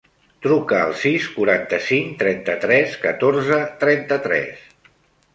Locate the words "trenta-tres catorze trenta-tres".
2.23-4.65